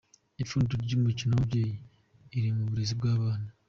[0.41, 1.73] Ipfundo ry’umukiro w’ababyeyi
[2.31, 3.47] riri mu burezi bw’abana.